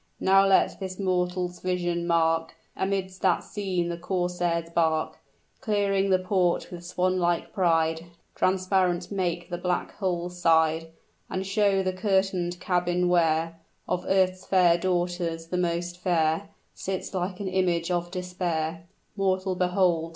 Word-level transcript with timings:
Now 0.19 0.47
let 0.47 0.79
this 0.79 0.97
mortal's 0.99 1.59
vision 1.59 2.07
mark 2.07 2.55
Amidst 2.75 3.21
that 3.21 3.43
scene 3.43 3.89
the 3.89 3.99
corsair's 3.99 4.71
bark, 4.71 5.19
Clearing 5.59 6.09
the 6.09 6.17
port 6.17 6.71
with 6.71 6.83
swan 6.83 7.19
like 7.19 7.53
pride; 7.53 8.07
Transparent 8.33 9.11
make 9.11 9.51
the 9.51 9.59
black 9.59 9.91
hull's 9.99 10.39
side, 10.41 10.87
And 11.29 11.45
show 11.45 11.83
the 11.83 11.93
curtain'd 11.93 12.59
cabin, 12.59 13.09
where 13.09 13.59
Of 13.87 14.03
earth's 14.07 14.43
fair 14.47 14.75
daughters 14.79 15.45
the 15.49 15.57
most 15.59 15.97
fair 15.99 16.49
Sits 16.73 17.13
like 17.13 17.39
an 17.39 17.47
image 17.47 17.91
of 17.91 18.09
despair, 18.09 18.87
Mortal, 19.15 19.53
behold! 19.53 20.09